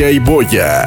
Y 0.00 0.20
Boya. 0.20 0.86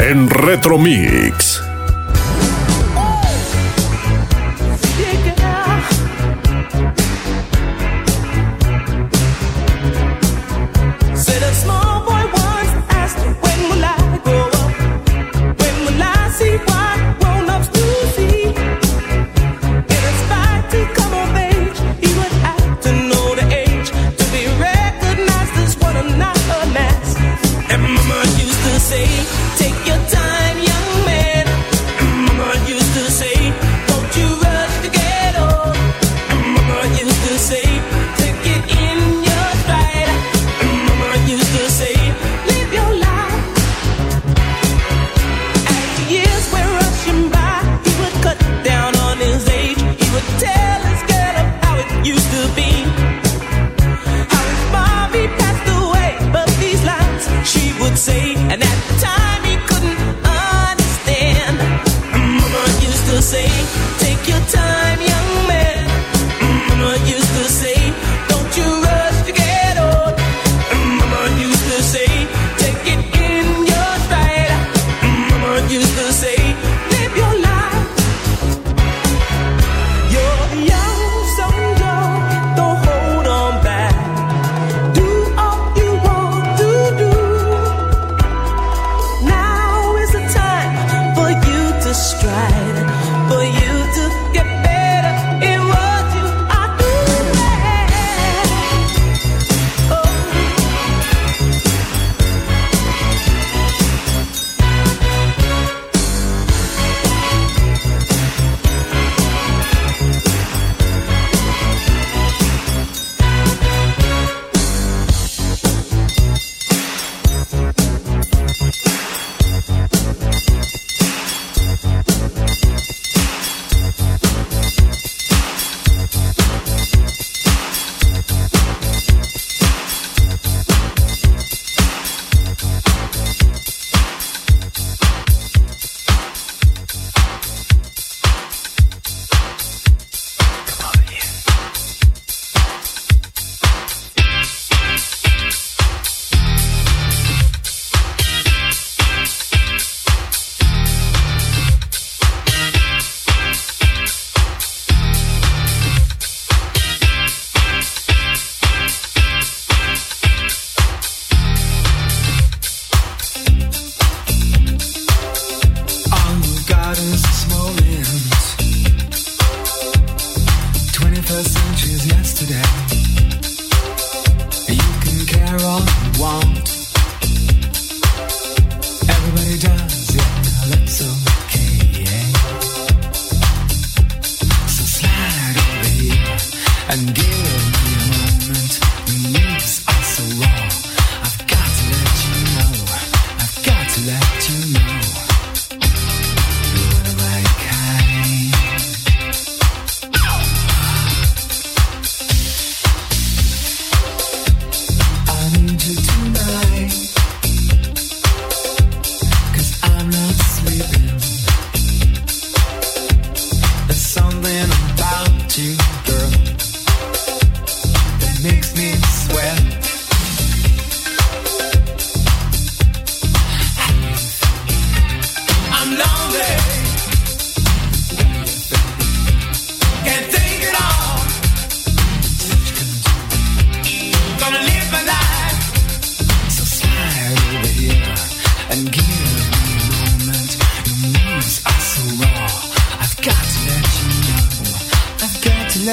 En 0.00 0.28
Retromix. 0.28 1.71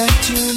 met 0.00 0.30
you 0.30 0.49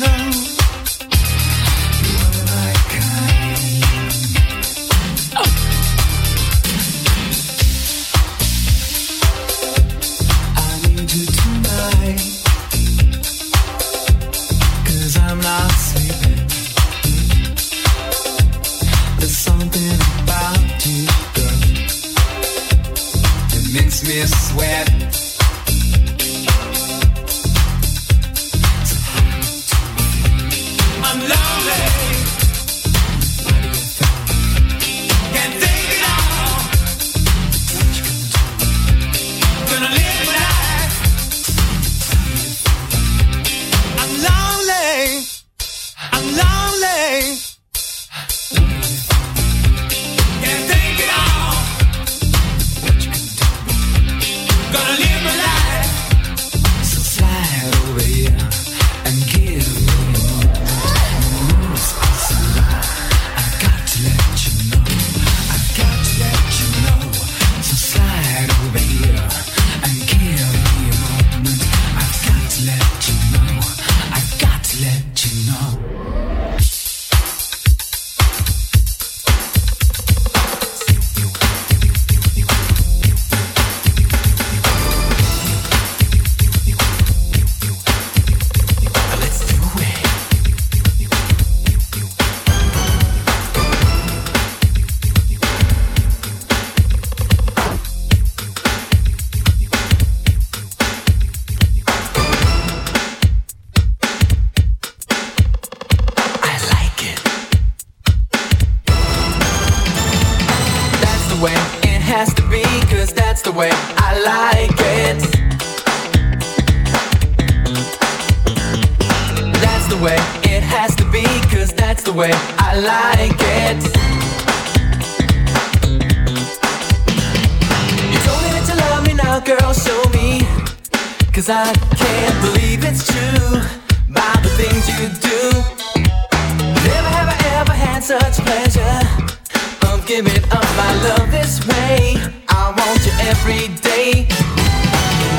every 143.63 143.75
day. 143.81 144.27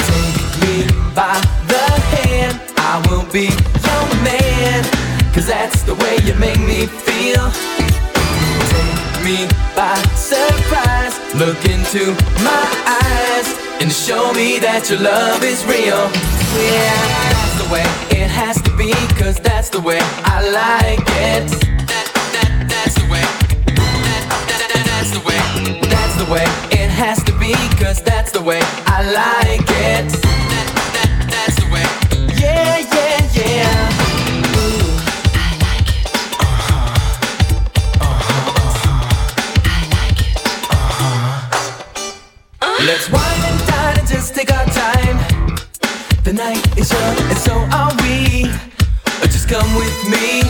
Take 0.08 0.60
me 0.62 0.86
by 1.14 1.40
the 1.68 1.84
hand, 2.16 2.60
I 2.76 3.04
will 3.08 3.26
be 3.32 3.48
your 3.84 4.04
man. 4.22 4.84
Cause 5.34 5.46
that's 5.46 5.82
the 5.82 5.94
way 5.94 6.18
you 6.24 6.34
make 6.34 6.60
me 6.60 6.86
feel. 6.86 7.50
Take 8.70 9.24
me 9.24 9.48
by 9.74 9.96
surprise, 10.14 11.18
look 11.34 11.58
into 11.64 12.12
my 12.42 12.66
eyes, 13.02 13.48
and 13.80 13.90
show 13.92 14.32
me 14.32 14.58
that 14.60 14.88
your 14.90 15.00
love 15.00 15.42
is 15.42 15.64
real. 15.66 16.08
Yeah, 16.54 16.94
that's 17.32 17.56
the 17.62 17.72
way 17.72 17.86
it 18.10 18.30
has 18.30 18.60
to 18.62 18.76
be, 18.76 18.92
cause 19.20 19.38
that's 19.40 19.68
the 19.68 19.80
way 19.80 19.98
I 20.24 20.40
like 20.48 21.00
it. 21.00 21.50
That, 21.88 22.06
that, 22.32 22.66
that's 22.68 22.94
the 22.94 23.10
way. 23.10 23.24
That, 23.74 24.24
that, 24.48 24.70
that, 24.72 24.84
that's 24.86 25.10
the 25.10 25.20
way. 25.26 25.83
The 26.24 26.32
way 26.32 26.44
it 26.70 26.88
has 26.88 27.22
to 27.24 27.32
be, 27.38 27.52
cause 27.76 28.00
that's 28.02 28.32
the 28.32 28.40
way 28.40 28.60
I 28.86 29.02
like 29.02 29.60
it. 29.60 30.08
That, 30.08 30.66
that, 30.94 31.10
that's 31.28 31.56
the 31.60 31.66
way. 31.68 31.84
Yeah, 32.40 32.78
yeah, 32.80 33.28
yeah. 33.36 33.90
Ooh. 34.56 35.04
Uh-huh, 38.00 38.08
uh-huh, 38.08 38.54
uh-huh. 42.60 42.86
Let's 42.86 43.06
wine 43.10 43.42
and 43.44 43.60
dine 43.68 43.98
and 43.98 44.08
just 44.08 44.34
take 44.34 44.50
our 44.50 44.64
time. 44.66 45.18
The 46.24 46.32
night 46.32 46.78
is 46.78 46.90
young 46.90 47.18
and 47.28 47.38
so 47.38 47.52
are 47.70 47.92
we. 48.02 48.48
Uh, 49.20 49.26
Just 49.26 49.48
come 49.48 49.74
with 49.76 50.08
me. 50.08 50.42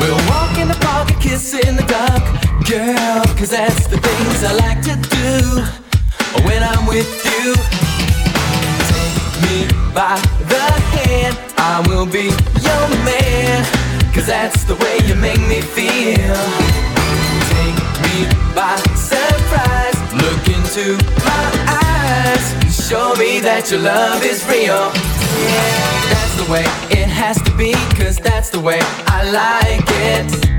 We'll 0.00 0.20
walk 0.28 0.58
in 0.58 0.68
the 0.68 0.76
park 0.80 1.10
and 1.10 1.20
kiss 1.22 1.54
in 1.54 1.76
the 1.76 1.84
dark. 1.84 2.22
Girl, 2.68 3.15
cause 3.46 3.56
that's 3.56 3.86
the 3.86 3.98
things 3.98 4.42
I 4.42 4.52
like 4.66 4.82
to 4.82 4.96
do 5.14 6.42
when 6.46 6.62
I'm 6.64 6.84
with 6.86 7.06
you. 7.30 7.54
Take 8.90 9.18
me 9.46 9.56
by 9.94 10.18
the 10.50 10.66
hand, 10.96 11.38
I 11.56 11.84
will 11.86 12.06
be 12.06 12.34
your 12.66 12.86
man. 13.06 13.64
Cause 14.12 14.26
that's 14.26 14.64
the 14.64 14.74
way 14.74 14.98
you 15.06 15.14
make 15.14 15.40
me 15.46 15.60
feel. 15.60 16.40
Take 17.54 17.78
me 18.02 18.26
by 18.54 18.74
surprise. 18.98 19.98
Look 20.22 20.42
into 20.50 20.96
my 21.22 21.46
eyes. 21.86 22.44
Show 22.88 23.14
me 23.14 23.38
that 23.40 23.70
your 23.70 23.80
love 23.80 24.24
is 24.24 24.44
real. 24.48 24.90
Yeah, 25.46 25.70
that's 26.10 26.34
the 26.42 26.50
way 26.50 26.64
it 26.90 27.06
has 27.06 27.40
to 27.42 27.56
be. 27.56 27.74
Cause 27.94 28.16
that's 28.16 28.50
the 28.50 28.60
way 28.60 28.80
I 29.06 29.22
like 29.30 29.86
it. 29.86 30.55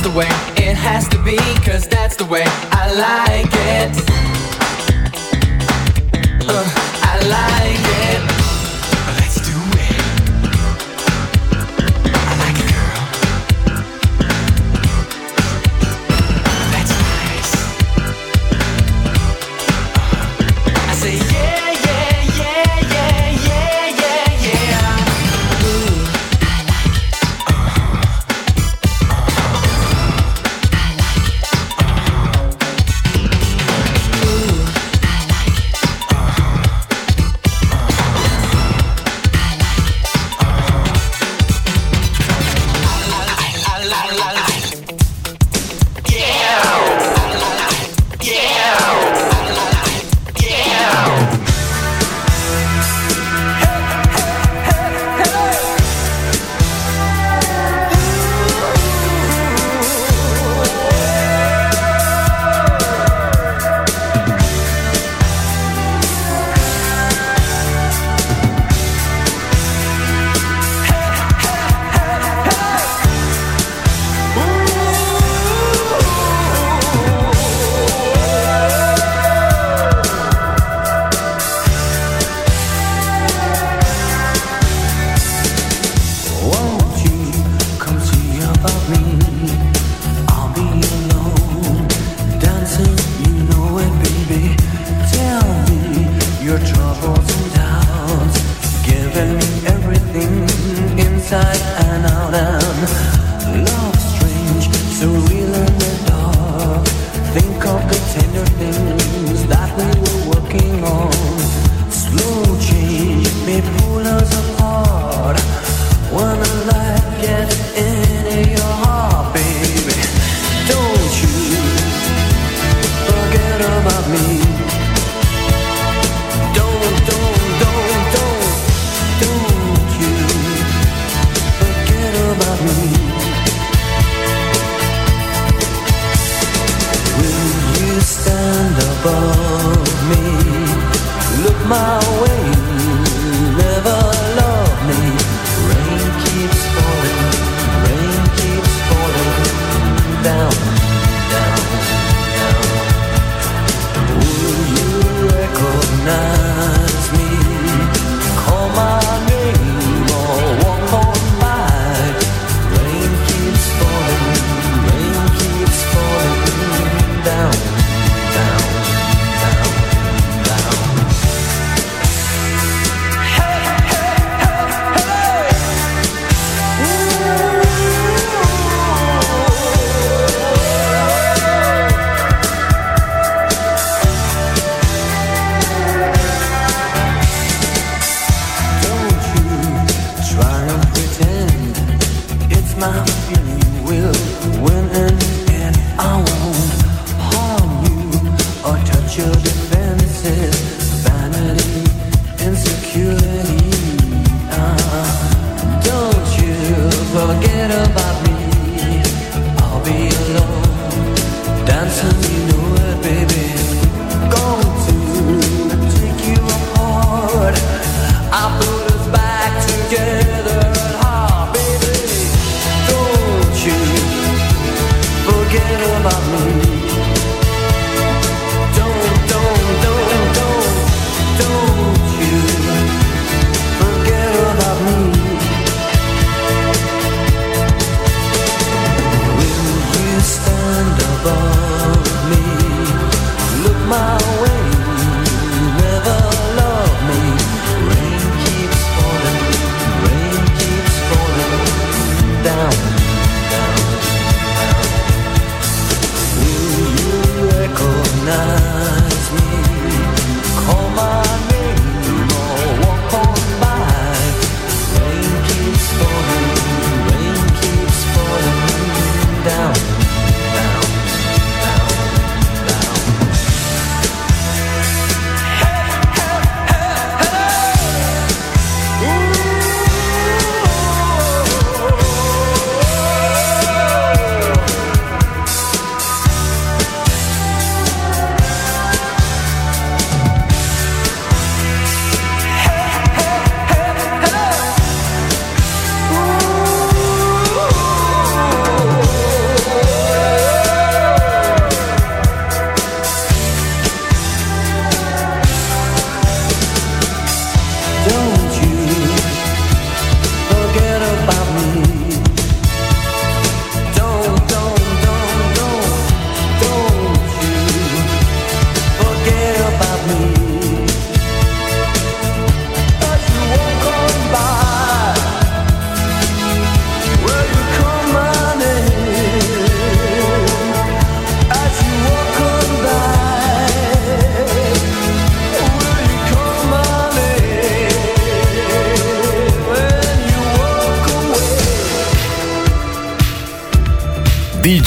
That's 0.00 0.12
the 0.12 0.18
way 0.18 0.28
it 0.56 0.76
has 0.76 1.06
to 1.08 1.22
be. 1.22 1.36
Cause 1.60 1.86
that's 1.86 2.16
the 2.16 2.24
way 2.24 2.44
I 2.72 2.90
like 2.96 3.52
it. 3.52 3.92
Uh, 6.48 6.64
I 7.02 7.18
like 7.28 7.79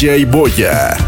диджей 0.03 0.25
Боя. 0.25 1.02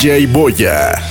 DJ 0.00 0.24
Boya. 0.32 1.09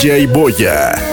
DJ 0.00 0.24
Boya. 0.32 1.09